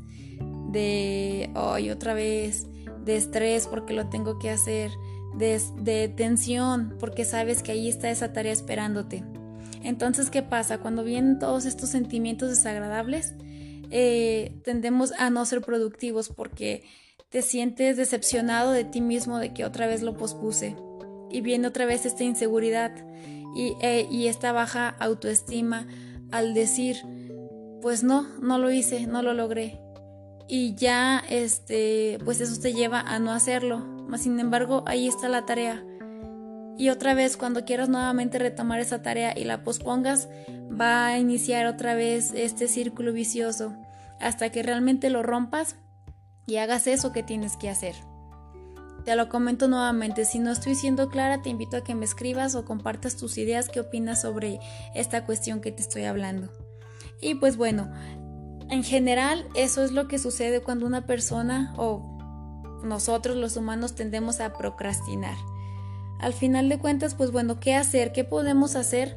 de, 0.71 1.51
ay, 1.55 1.91
otra 1.91 2.15
vez, 2.15 2.67
de 3.05 3.17
estrés 3.17 3.67
porque 3.67 3.93
lo 3.93 4.09
tengo 4.09 4.39
que 4.39 4.51
hacer, 4.51 4.91
de, 5.37 6.13
tensión 6.17 6.97
porque 6.99 7.25
sabes 7.25 7.63
que 7.63 7.73
ahí 7.73 7.89
está 7.89 8.11
esa 8.11 8.33
tarea 8.33 8.53
esperándote. 8.53 9.25
Entonces, 9.83 10.31
¿qué 10.31 10.43
pasa? 10.43 10.79
Cuando 10.79 11.05
vienen 11.05 11.39
todos 11.39 11.65
estos 11.65 11.91
sentimientos 11.91 12.51
desagradables, 12.51 13.35
eh, 13.91 14.53
tendemos 14.65 15.13
a 15.13 15.31
no 15.31 15.45
ser 15.45 15.61
productivos 15.63 16.29
porque 16.29 16.83
te 17.31 17.43
sientes 17.43 17.97
decepcionado 17.97 18.73
de 18.73 18.85
ti 18.85 19.01
mismo 19.01 19.39
de 19.39 19.53
que 19.53 19.65
otra 19.65 19.87
vez 19.87 20.03
lo 20.03 20.17
pospuse. 20.17 20.77
Y 21.31 21.43
viene 21.43 21.69
otra 21.69 21.85
vez 21.85 22.07
esta 22.07 22.25
inseguridad 22.25 22.93
y, 23.55 23.75
eh, 23.83 24.09
y 24.11 24.27
esta 24.27 24.53
baja 24.53 24.89
autoestima 24.89 25.87
al 26.31 26.55
decir, 26.55 26.97
pues 27.81 28.03
no, 28.03 28.27
no 28.41 28.59
lo 28.59 28.71
hice, 28.71 29.07
no 29.07 29.23
lo 29.23 29.35
logré. 29.35 29.81
Y 30.49 30.75
ya 30.75 31.23
este 31.29 32.19
pues 32.25 32.41
eso 32.41 32.61
te 32.61 32.73
lleva 32.73 33.01
a 33.01 33.19
no 33.19 33.33
hacerlo. 33.33 33.87
Sin 34.17 34.41
embargo, 34.41 34.83
ahí 34.87 35.07
está 35.07 35.29
la 35.29 35.45
tarea. 35.45 35.85
Y 36.79 36.91
otra 36.91 37.15
vez 37.15 37.37
cuando 37.37 37.65
quieras 37.65 37.89
nuevamente 37.89 38.39
retomar 38.39 38.81
esa 38.81 39.03
tarea 39.03 39.37
y 39.37 39.45
la 39.45 39.65
pospongas, 39.65 40.29
va 40.69 41.09
a 41.09 41.19
iniciar 41.19 41.67
otra 41.67 41.95
vez 41.95 42.33
este 42.35 42.69
círculo 42.69 43.13
vicioso 43.13 43.75
hasta 44.21 44.51
que 44.51 44.63
realmente 44.63 45.11
lo 45.11 45.23
rompas 45.23 45.77
y 46.47 46.57
hagas 46.57 46.87
eso 46.87 47.13
que 47.13 47.23
tienes 47.23 47.57
que 47.57 47.69
hacer. 47.69 47.95
Te 49.05 49.17
lo 49.17 49.29
comento 49.29 49.69
nuevamente, 49.69 50.25
si 50.25 50.39
no 50.39 50.51
estoy 50.51 50.75
siendo 50.75 51.09
clara, 51.09 51.43
te 51.43 51.51
invito 51.51 51.77
a 51.77 51.85
que 51.85 51.95
me 51.95 52.05
escribas 52.05 52.55
o 52.55 52.65
compartas 52.65 53.17
tus 53.17 53.39
ideas, 53.39 53.69
qué 53.69 53.81
opinas 53.81 54.23
sobre 54.23 54.61
esta 54.95 55.25
cuestión 55.25 55.61
que 55.61 55.73
te 55.73 55.83
estoy 55.83 56.05
hablando. 56.05 56.53
Y 57.21 57.35
pues 57.35 57.57
bueno, 57.57 57.91
en 58.71 58.83
general 58.83 59.47
eso 59.55 59.85
es 59.85 59.93
lo 59.93 60.09
que 60.09 60.19
sucede 60.19 60.61
cuando 60.61 60.87
una 60.87 61.07
persona 61.07 61.75
o 61.77 62.19
nosotros 62.85 63.37
los 63.37 63.57
humanos 63.57 63.95
tendemos 63.95 64.41
a 64.41 64.53
procrastinar. 64.53 65.37
Al 66.21 66.33
final 66.33 66.69
de 66.69 66.79
cuentas, 66.79 67.15
pues 67.15 67.31
bueno, 67.31 67.61
¿qué 67.61 67.75
hacer? 67.75 68.13
¿Qué 68.13 68.25
podemos 68.25 68.77
hacer 68.77 69.17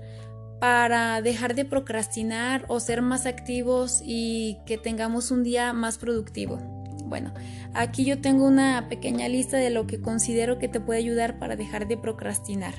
para 0.60 1.22
dejar 1.22 1.56
de 1.56 1.66
procrastinar 1.66 2.66
o 2.68 2.80
ser 2.80 3.02
más 3.02 3.26
activos 3.26 4.02
y 4.06 4.60
que 4.66 4.78
tengamos 4.78 5.32
un 5.32 5.44
día 5.44 5.74
más 5.74 5.98
productivo? 5.98 6.58
Bueno, 7.06 7.34
aquí 7.74 8.06
yo 8.06 8.22
tengo 8.22 8.46
una 8.46 8.88
pequeña 8.88 9.28
lista 9.28 9.58
de 9.58 9.70
lo 9.70 9.88
que 9.88 10.00
considero 10.00 10.60
que 10.60 10.68
te 10.68 10.80
puede 10.80 11.00
ayudar 11.00 11.40
para 11.40 11.56
dejar 11.56 11.88
de 11.88 11.98
procrastinar. 11.98 12.76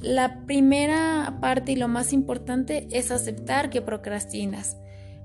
La 0.00 0.44
primera 0.46 1.38
parte 1.40 1.72
y 1.72 1.76
lo 1.76 1.88
más 1.88 2.12
importante 2.12 2.86
es 2.90 3.10
aceptar 3.10 3.70
que 3.70 3.82
procrastinas, 3.82 4.76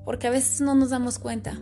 porque 0.05 0.27
a 0.27 0.31
veces 0.31 0.61
no 0.61 0.75
nos 0.75 0.91
damos 0.91 1.19
cuenta. 1.19 1.59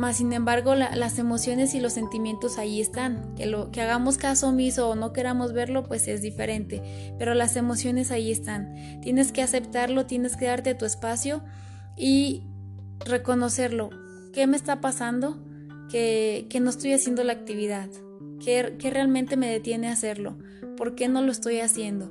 Más 0.00 0.16
sin 0.16 0.32
embargo, 0.32 0.74
las 0.74 1.18
emociones 1.18 1.74
y 1.74 1.80
los 1.80 1.92
sentimientos 1.92 2.56
ahí 2.56 2.80
están. 2.80 3.34
Que 3.34 3.44
lo 3.44 3.70
que 3.70 3.82
hagamos 3.82 4.16
caso 4.16 4.48
omiso 4.48 4.88
o 4.88 4.94
no 4.94 5.12
queramos 5.12 5.52
verlo, 5.52 5.84
pues 5.84 6.08
es 6.08 6.22
diferente. 6.22 6.82
Pero 7.18 7.34
las 7.34 7.54
emociones 7.54 8.10
ahí 8.10 8.32
están. 8.32 9.00
Tienes 9.02 9.30
que 9.30 9.42
aceptarlo, 9.42 10.06
tienes 10.06 10.36
que 10.36 10.46
darte 10.46 10.74
tu 10.74 10.86
espacio 10.86 11.42
y 11.98 12.44
reconocerlo. 13.04 13.90
¿Qué 14.32 14.46
me 14.46 14.56
está 14.56 14.80
pasando? 14.80 15.38
Que, 15.90 16.46
que 16.48 16.60
no 16.60 16.70
estoy 16.70 16.94
haciendo 16.94 17.22
la 17.22 17.34
actividad. 17.34 17.90
¿Qué, 18.42 18.76
¿Qué 18.78 18.90
realmente 18.90 19.36
me 19.36 19.50
detiene 19.50 19.88
a 19.88 19.92
hacerlo? 19.92 20.38
¿Por 20.78 20.94
qué 20.94 21.08
no 21.08 21.20
lo 21.20 21.30
estoy 21.30 21.60
haciendo? 21.60 22.10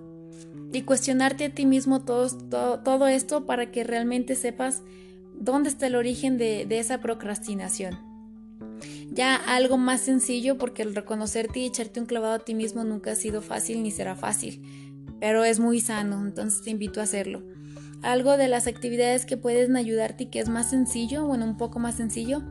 Y 0.71 0.83
cuestionarte 0.83 1.45
a 1.45 1.55
ti 1.55 1.65
mismo 1.65 2.01
todo, 2.01 2.29
todo, 2.29 2.79
todo 2.81 3.07
esto 3.07 3.47
para 3.47 3.71
que 3.71 3.83
realmente 3.83 4.35
sepas 4.35 4.83
dónde 5.39 5.69
está 5.69 5.88
el 5.88 5.96
origen 5.96 6.38
de, 6.38 6.67
esa 6.69 7.00
procrastinación. 7.00 7.98
Ya 9.12 9.36
algo 9.36 9.77
más 9.77 10.01
sencillo 10.01 10.58
porque 10.58 10.84
el 10.84 10.93
reconocerte 10.93 11.60
y 11.60 11.65
echarte 11.65 12.00
un 12.00 12.05
clavado 12.05 12.36
a 12.36 12.39
ti 12.39 12.53
mismo 12.53 12.84
nunca 12.84 13.12
ha 13.12 13.15
sido 13.15 13.41
fácil 13.41 13.81
ni 13.81 13.91
será 13.91 14.15
fácil, 14.15 14.62
pero 15.19 15.43
es 15.43 15.60
muy 15.60 15.81
sano, 15.81 16.24
entonces 16.25 16.62
te 16.62 16.69
invito 16.69 17.00
a 17.00 17.03
hacerlo. 17.03 17.43
Algo 18.01 18.38
de 18.38 18.48
las 18.48 18.67
actividades 18.67 19.25
que 19.25 19.36
pueden 19.36 19.75
ayudarte 19.75 20.25
y 20.25 20.27
que 20.27 20.39
es 20.39 20.48
más 20.48 20.69
sencillo, 20.69 21.25
bueno, 21.25 21.46
un 21.46 21.58
poco 21.58 21.79
más 21.79 21.96
sencillo, 21.96 22.43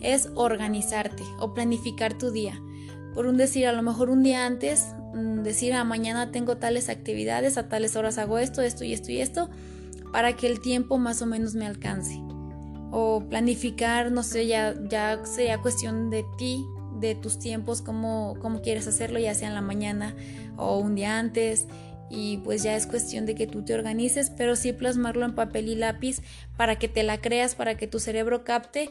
es 0.00 0.30
organizarte 0.34 1.22
o 1.38 1.54
planificar 1.54 2.16
tu 2.16 2.30
día. 2.30 2.60
Por 3.14 3.26
un 3.26 3.36
decir, 3.36 3.66
a 3.66 3.72
lo 3.72 3.82
mejor 3.82 4.10
un 4.10 4.22
día 4.22 4.46
antes, 4.46 4.88
mm, 5.14 5.42
decir, 5.42 5.74
a 5.74 5.80
ah, 5.80 5.84
mañana 5.84 6.32
tengo 6.32 6.56
tales 6.56 6.88
actividades, 6.88 7.56
a 7.56 7.68
tales 7.68 7.94
horas 7.94 8.18
hago 8.18 8.38
esto, 8.38 8.62
esto 8.62 8.84
y 8.84 8.92
esto 8.92 9.12
y 9.12 9.20
esto, 9.20 9.48
para 10.12 10.34
que 10.34 10.48
el 10.48 10.60
tiempo 10.60 10.98
más 10.98 11.22
o 11.22 11.26
menos 11.26 11.54
me 11.54 11.66
alcance 11.66 12.25
o 12.98 13.20
planificar, 13.28 14.10
no 14.10 14.22
sé, 14.22 14.46
ya, 14.46 14.74
ya 14.88 15.20
sería 15.26 15.60
cuestión 15.60 16.08
de 16.08 16.24
ti, 16.38 16.64
de 16.98 17.14
tus 17.14 17.38
tiempos, 17.38 17.82
cómo, 17.82 18.38
cómo 18.40 18.62
quieres 18.62 18.86
hacerlo, 18.86 19.18
ya 19.18 19.34
sea 19.34 19.48
en 19.48 19.54
la 19.54 19.60
mañana 19.60 20.16
o 20.56 20.78
un 20.78 20.94
día 20.94 21.18
antes. 21.18 21.66
Y 22.08 22.38
pues 22.38 22.62
ya 22.62 22.74
es 22.74 22.86
cuestión 22.86 23.26
de 23.26 23.34
que 23.34 23.46
tú 23.46 23.62
te 23.62 23.74
organices, 23.74 24.30
pero 24.30 24.56
sí 24.56 24.72
plasmarlo 24.72 25.26
en 25.26 25.34
papel 25.34 25.68
y 25.68 25.74
lápiz 25.74 26.22
para 26.56 26.78
que 26.78 26.88
te 26.88 27.02
la 27.02 27.18
creas, 27.18 27.54
para 27.54 27.76
que 27.76 27.86
tu 27.86 27.98
cerebro 28.00 28.44
capte 28.44 28.88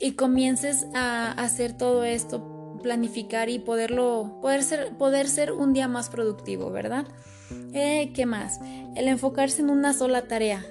y 0.00 0.14
comiences 0.14 0.86
a 0.92 1.30
hacer 1.30 1.76
todo 1.76 2.02
esto, 2.02 2.80
planificar 2.82 3.50
y 3.50 3.60
poderlo, 3.60 4.40
poder 4.42 4.64
ser, 4.64 4.96
poder 4.96 5.28
ser 5.28 5.52
un 5.52 5.72
día 5.72 5.86
más 5.86 6.08
productivo, 6.08 6.72
¿verdad? 6.72 7.06
Eh, 7.72 8.10
¿Qué 8.16 8.26
más? 8.26 8.58
El 8.96 9.06
enfocarse 9.06 9.62
en 9.62 9.70
una 9.70 9.92
sola 9.92 10.22
tarea. 10.26 10.66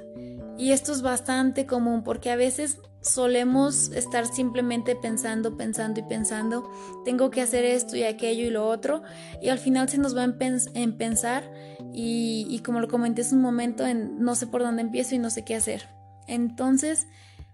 Y 0.58 0.72
esto 0.72 0.92
es 0.92 1.02
bastante 1.02 1.66
común 1.66 2.04
porque 2.04 2.32
a 2.32 2.36
veces 2.36 2.80
solemos 3.04 3.92
estar 3.92 4.26
simplemente 4.26 4.96
pensando, 4.96 5.58
pensando 5.58 6.00
y 6.00 6.04
pensando, 6.04 6.72
tengo 7.04 7.30
que 7.30 7.42
hacer 7.42 7.66
esto 7.66 7.98
y 7.98 8.04
aquello 8.04 8.46
y 8.46 8.50
lo 8.50 8.68
otro, 8.68 9.04
y 9.42 9.50
al 9.50 9.60
final 9.60 9.90
se 9.90 9.98
nos 9.98 10.16
va 10.16 10.24
en, 10.24 10.98
pensar 10.98 11.44
y, 11.92 12.62
como 12.66 12.80
lo 12.80 12.88
comenté 12.88 13.22
hace 13.22 13.36
un 13.36 13.42
momento, 13.42 13.86
en 13.86 14.20
no 14.20 14.36
sé 14.36 14.48
por 14.48 14.62
dónde 14.62 14.82
empiezo 14.82 15.16
y 15.16 15.20
no 15.20 15.30
sé 15.30 15.44
qué 15.44 15.56
hacer. 15.56 15.90
Entonces, 16.28 17.08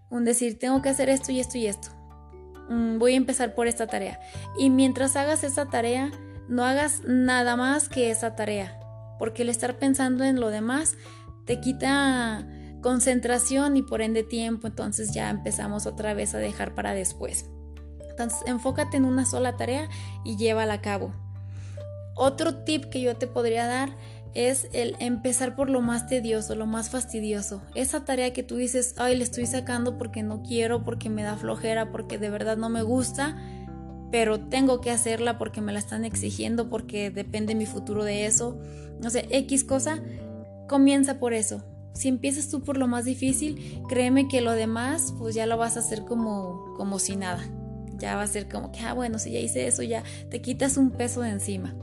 un 0.08 0.24
decir, 0.24 0.58
tengo 0.58 0.82
que 0.82 0.88
hacer 0.88 1.08
esto 1.08 1.32
y 1.32 1.40
esto 1.40 1.58
y 1.58 1.66
esto. 1.66 1.88
Mm, 2.68 2.98
voy 2.98 3.14
a 3.14 3.16
empezar 3.16 3.54
por 3.54 3.66
esta 3.66 3.88
tarea. 3.88 4.20
Y 4.56 4.70
mientras 4.70 5.16
hagas 5.16 5.42
esa 5.42 5.66
tarea, 5.66 6.12
no 6.48 6.64
hagas 6.64 7.02
nada 7.04 7.56
más 7.56 7.88
que 7.88 8.10
esa 8.10 8.36
tarea, 8.36 8.78
porque 9.18 9.42
el 9.42 9.48
estar 9.48 9.78
pensando 9.78 10.22
en 10.22 10.38
lo 10.38 10.50
demás 10.50 10.96
te 11.44 11.60
quita 11.60 12.46
concentración 12.80 13.76
y 13.76 13.82
por 13.82 14.02
ende 14.02 14.22
tiempo, 14.22 14.66
entonces 14.66 15.12
ya 15.12 15.30
empezamos 15.30 15.86
otra 15.86 16.14
vez 16.14 16.34
a 16.34 16.38
dejar 16.38 16.74
para 16.74 16.92
después. 16.94 17.46
Entonces 18.10 18.40
enfócate 18.46 18.96
en 18.96 19.04
una 19.04 19.24
sola 19.24 19.56
tarea 19.56 19.88
y 20.24 20.36
llévala 20.36 20.74
a 20.74 20.80
cabo. 20.82 21.12
Otro 22.14 22.64
tip 22.64 22.86
que 22.86 23.00
yo 23.00 23.16
te 23.16 23.26
podría 23.26 23.66
dar 23.66 23.90
es 24.34 24.68
el 24.72 24.96
empezar 25.00 25.56
por 25.56 25.70
lo 25.70 25.80
más 25.80 26.06
tedioso, 26.06 26.54
lo 26.54 26.66
más 26.66 26.90
fastidioso. 26.90 27.62
Esa 27.74 28.04
tarea 28.04 28.32
que 28.32 28.42
tú 28.42 28.56
dices, 28.56 28.94
ay, 28.98 29.16
le 29.16 29.24
estoy 29.24 29.46
sacando 29.46 29.98
porque 29.98 30.22
no 30.22 30.42
quiero, 30.42 30.84
porque 30.84 31.08
me 31.08 31.22
da 31.22 31.36
flojera, 31.36 31.90
porque 31.90 32.18
de 32.18 32.30
verdad 32.30 32.56
no 32.56 32.68
me 32.68 32.82
gusta, 32.82 33.36
pero 34.12 34.40
tengo 34.40 34.80
que 34.80 34.90
hacerla 34.90 35.38
porque 35.38 35.60
me 35.60 35.72
la 35.72 35.78
están 35.78 36.04
exigiendo, 36.04 36.68
porque 36.68 37.10
depende 37.10 37.54
mi 37.54 37.66
futuro 37.66 38.04
de 38.04 38.26
eso. 38.26 38.60
No 39.00 39.10
sé, 39.10 39.26
X 39.30 39.64
cosa, 39.64 40.00
comienza 40.68 41.18
por 41.18 41.32
eso. 41.32 41.64
Si 41.92 42.08
empiezas 42.08 42.48
tú 42.48 42.62
por 42.62 42.76
lo 42.76 42.86
más 42.86 43.04
difícil, 43.04 43.82
créeme 43.88 44.28
que 44.28 44.40
lo 44.40 44.52
demás, 44.52 45.14
pues 45.18 45.34
ya 45.34 45.46
lo 45.46 45.56
vas 45.56 45.76
a 45.76 45.80
hacer 45.80 46.04
como, 46.04 46.74
como 46.76 46.98
si 46.98 47.16
nada. 47.16 47.44
Ya 47.98 48.16
va 48.16 48.22
a 48.22 48.26
ser 48.26 48.48
como 48.48 48.72
que, 48.72 48.80
ah, 48.80 48.94
bueno, 48.94 49.18
si 49.18 49.32
ya 49.32 49.40
hice 49.40 49.66
eso, 49.66 49.82
ya 49.82 50.02
te 50.30 50.40
quitas 50.40 50.76
un 50.76 50.90
peso 50.90 51.20
de 51.20 51.30
encima. 51.30 51.74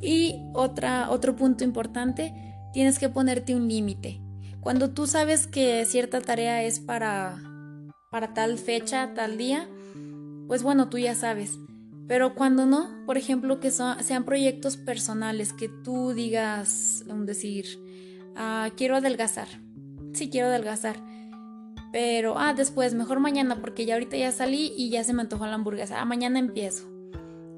Y 0.00 0.36
otra, 0.54 1.10
otro 1.10 1.34
punto 1.34 1.64
importante, 1.64 2.32
tienes 2.72 2.98
que 2.98 3.08
ponerte 3.08 3.54
un 3.54 3.68
límite. 3.68 4.20
Cuando 4.60 4.90
tú 4.90 5.06
sabes 5.06 5.46
que 5.46 5.84
cierta 5.86 6.20
tarea 6.20 6.62
es 6.62 6.78
para, 6.78 7.42
para 8.10 8.34
tal 8.34 8.58
fecha, 8.58 9.14
tal 9.14 9.38
día, 9.38 9.68
pues 10.46 10.62
bueno, 10.62 10.88
tú 10.88 10.98
ya 10.98 11.14
sabes. 11.14 11.58
Pero 12.06 12.34
cuando 12.34 12.64
no, 12.64 13.04
por 13.06 13.18
ejemplo, 13.18 13.60
que 13.60 13.70
sean 13.70 14.24
proyectos 14.24 14.76
personales, 14.76 15.52
que 15.52 15.68
tú 15.68 16.12
digas, 16.14 17.04
un 17.08 17.26
decir, 17.26 17.66
Ah, 18.40 18.70
quiero 18.76 18.96
adelgazar. 18.96 19.48
Sí, 20.14 20.30
quiero 20.30 20.46
adelgazar. 20.46 20.96
Pero, 21.92 22.38
ah, 22.38 22.54
después, 22.54 22.94
mejor 22.94 23.18
mañana, 23.18 23.60
porque 23.60 23.84
ya 23.84 23.94
ahorita 23.94 24.16
ya 24.16 24.30
salí 24.30 24.72
y 24.76 24.90
ya 24.90 25.02
se 25.02 25.12
me 25.12 25.22
antojó 25.22 25.46
la 25.46 25.54
hamburguesa. 25.54 26.00
Ah, 26.00 26.04
mañana 26.04 26.38
empiezo. 26.38 26.88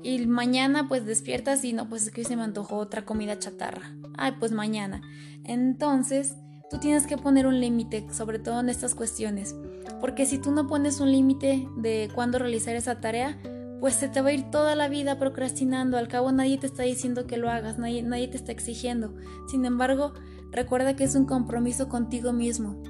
Y 0.02 0.26
mañana 0.26 0.88
pues 0.88 1.04
despiertas 1.04 1.62
y 1.64 1.74
no, 1.74 1.88
pues 1.88 2.04
es 2.04 2.10
que 2.10 2.22
hoy 2.22 2.24
se 2.24 2.36
me 2.36 2.42
antojó 2.42 2.76
otra 2.76 3.04
comida 3.04 3.38
chatarra. 3.38 3.94
Ay, 4.16 4.32
pues 4.40 4.52
mañana. 4.52 5.02
Entonces, 5.44 6.36
tú 6.70 6.78
tienes 6.78 7.06
que 7.06 7.18
poner 7.18 7.46
un 7.46 7.60
límite, 7.60 8.06
sobre 8.10 8.38
todo 8.38 8.60
en 8.60 8.70
estas 8.70 8.94
cuestiones. 8.94 9.54
Porque 10.00 10.24
si 10.24 10.38
tú 10.38 10.50
no 10.50 10.66
pones 10.66 11.00
un 11.00 11.12
límite 11.12 11.68
de 11.76 12.08
cuándo 12.14 12.38
realizar 12.38 12.74
esa 12.76 13.00
tarea, 13.00 13.38
pues 13.80 13.94
se 13.94 14.08
te 14.08 14.22
va 14.22 14.30
a 14.30 14.32
ir 14.32 14.50
toda 14.50 14.74
la 14.74 14.88
vida 14.88 15.18
procrastinando. 15.18 15.98
Al 15.98 16.08
cabo 16.08 16.32
nadie 16.32 16.56
te 16.56 16.66
está 16.66 16.84
diciendo 16.84 17.26
que 17.26 17.36
lo 17.36 17.50
hagas, 17.50 17.78
nadie, 17.78 18.02
nadie 18.02 18.28
te 18.28 18.38
está 18.38 18.52
exigiendo. 18.52 19.14
Sin 19.48 19.66
embargo, 19.66 20.14
Recuerda 20.52 20.96
que 20.96 21.04
es 21.04 21.14
un 21.14 21.26
compromiso 21.26 21.88
contigo 21.88 22.32
mismo. 22.32 22.82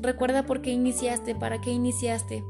Recuerda 0.00 0.46
por 0.46 0.62
qué 0.62 0.70
iniciaste, 0.70 1.34
para 1.34 1.60
qué 1.60 1.70
iniciaste 1.70 2.44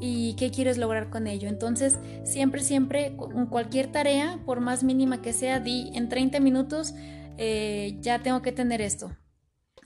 y 0.00 0.34
qué 0.34 0.50
quieres 0.50 0.78
lograr 0.78 1.10
con 1.10 1.26
ello. 1.26 1.48
Entonces, 1.48 1.98
siempre, 2.24 2.62
siempre, 2.62 3.16
con 3.16 3.46
cualquier 3.46 3.90
tarea, 3.90 4.40
por 4.44 4.60
más 4.60 4.84
mínima 4.84 5.22
que 5.22 5.32
sea, 5.32 5.60
di 5.60 5.90
en 5.94 6.08
30 6.08 6.40
minutos 6.40 6.94
eh, 7.38 7.96
ya 8.00 8.20
tengo 8.20 8.42
que 8.42 8.52
tener 8.52 8.80
esto. 8.80 9.16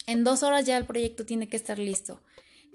En 0.07 0.25
dos 0.25 0.43
horas 0.43 0.67
ya 0.67 0.77
el 0.77 0.85
proyecto 0.85 1.25
tiene 1.25 1.49
que 1.49 1.57
estar 1.57 1.79
listo. 1.79 2.23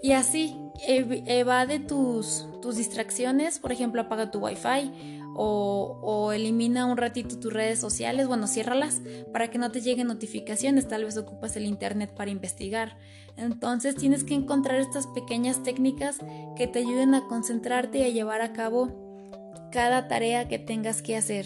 Y 0.04 0.14
así, 0.14 0.56
evade 0.88 1.80
tus, 1.80 2.48
tus 2.62 2.78
distracciones, 2.78 3.60
por 3.60 3.72
ejemplo, 3.72 4.02
apaga 4.02 4.32
tu 4.32 4.40
wifi 4.40 5.21
o, 5.36 6.32
elimina 6.34 6.86
un 6.86 6.98
ratito 6.98 7.40
tus 7.40 7.52
redes 7.52 7.80
sociales, 7.80 8.28
bueno, 8.28 8.48
ciérralas 8.48 9.02
para 9.32 9.50
que 9.50 9.58
no 9.58 9.72
te 9.72 9.82
lleguen 9.82 10.08
notificaciones, 10.08 10.88
tal 10.88 11.06
vez 11.06 11.18
ocupas 11.18 11.56
el 11.56 11.66
internet 11.66 12.14
para 12.14 12.32
investigar. 12.32 12.98
Entonces 13.38 13.96
tienes 13.96 14.24
que 14.24 14.34
encontrar 14.34 14.80
estas 14.80 15.08
pequeñas 15.08 15.64
técnicas 15.64 16.18
que 16.56 16.68
te 16.68 16.80
ayuden 16.80 17.16
a 17.16 17.28
concentrarte 17.28 18.00
y 18.00 18.04
a 18.04 18.10
llevar 18.10 18.42
a 18.42 18.54
cabo 18.54 19.70
cada 19.72 20.08
tarea 20.08 20.48
que 20.48 20.60
tengas 20.60 21.02
que 21.02 21.16
hacer. 21.16 21.46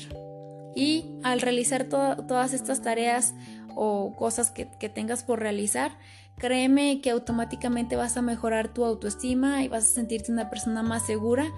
Y 0.75 1.19
al 1.23 1.39
realizar 1.39 1.85
todas 1.85 2.53
estas 2.53 2.81
tareas 2.81 3.33
o 3.75 4.15
cosas 4.15 4.51
que, 4.51 4.69
que 4.79 4.89
tengas 4.89 5.23
por 5.23 5.39
realizar, 5.39 5.97
créeme 6.37 7.01
que 7.01 7.11
automáticamente 7.11 7.95
vas 7.95 8.17
a 8.17 8.21
mejorar 8.21 8.73
tu 8.73 8.85
autoestima 8.85 9.63
y 9.63 9.67
vas 9.67 9.83
a 9.85 9.93
sentirte 9.93 10.31
una 10.31 10.49
persona 10.49 10.83
más 10.83 11.05
segura 11.05 11.51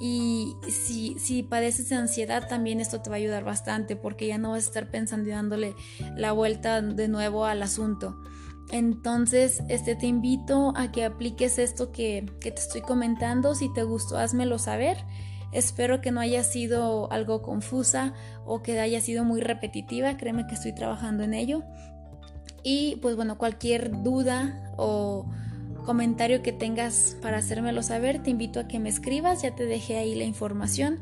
y 0.00 0.56
si, 0.68 1.18
si 1.18 1.42
padeces 1.42 1.88
de 1.88 1.96
ansiedad, 1.96 2.48
también 2.48 2.80
esto 2.80 3.00
te 3.00 3.10
va 3.10 3.16
a 3.16 3.18
ayudar 3.18 3.44
bastante 3.44 3.96
porque 3.96 4.26
ya 4.26 4.38
no 4.38 4.50
vas 4.50 4.64
a 4.64 4.68
estar 4.68 4.90
pensando 4.90 5.28
y 5.28 5.32
dándole 5.32 5.74
la 6.16 6.32
vuelta 6.32 6.82
de 6.82 7.08
nuevo 7.08 7.44
al 7.44 7.62
asunto. 7.62 8.16
Entonces, 8.70 9.62
este, 9.68 9.94
te 9.94 10.06
invito 10.06 10.72
a 10.76 10.90
que 10.90 11.04
apliques 11.04 11.58
esto 11.58 11.92
que, 11.92 12.26
que 12.40 12.50
te 12.50 12.60
estoy 12.60 12.80
comentando. 12.80 13.54
Si 13.54 13.72
te 13.72 13.84
gustó, 13.84 14.16
házmelo 14.16 14.58
saber. 14.58 14.96
Espero 15.54 16.00
que 16.00 16.10
no 16.10 16.20
haya 16.20 16.42
sido 16.42 17.10
algo 17.12 17.40
confusa 17.40 18.12
o 18.44 18.62
que 18.62 18.78
haya 18.80 19.00
sido 19.00 19.24
muy 19.24 19.40
repetitiva. 19.40 20.16
Créeme 20.16 20.46
que 20.46 20.54
estoy 20.54 20.74
trabajando 20.74 21.22
en 21.22 21.32
ello. 21.32 21.62
Y 22.64 22.96
pues 22.96 23.14
bueno, 23.14 23.38
cualquier 23.38 24.02
duda 24.02 24.72
o 24.76 25.26
comentario 25.86 26.42
que 26.42 26.52
tengas 26.52 27.16
para 27.22 27.38
hacérmelo 27.38 27.82
saber, 27.82 28.22
te 28.22 28.30
invito 28.30 28.58
a 28.58 28.66
que 28.66 28.80
me 28.80 28.88
escribas, 28.88 29.42
ya 29.42 29.54
te 29.54 29.66
dejé 29.66 29.98
ahí 29.98 30.14
la 30.14 30.24
información. 30.24 30.98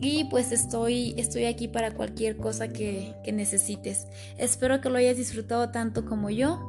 Y 0.00 0.24
pues 0.24 0.52
estoy, 0.52 1.14
estoy 1.16 1.44
aquí 1.44 1.68
para 1.68 1.92
cualquier 1.92 2.36
cosa 2.36 2.68
que, 2.68 3.14
que 3.24 3.32
necesites. 3.32 4.06
Espero 4.36 4.80
que 4.80 4.90
lo 4.90 4.98
hayas 4.98 5.16
disfrutado 5.16 5.70
tanto 5.70 6.04
como 6.04 6.28
yo. 6.28 6.60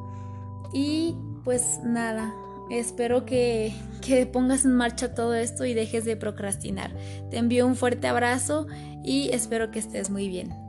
Y 0.72 1.16
pues 1.44 1.80
nada, 1.84 2.32
espero 2.70 3.24
que, 3.24 3.72
que 4.00 4.26
pongas 4.26 4.64
en 4.64 4.74
marcha 4.74 5.14
todo 5.14 5.34
esto 5.34 5.64
y 5.64 5.74
dejes 5.74 6.04
de 6.04 6.16
procrastinar. 6.16 6.92
Te 7.30 7.38
envío 7.38 7.66
un 7.66 7.76
fuerte 7.76 8.06
abrazo 8.06 8.66
y 9.02 9.30
espero 9.32 9.70
que 9.70 9.78
estés 9.78 10.10
muy 10.10 10.28
bien. 10.28 10.63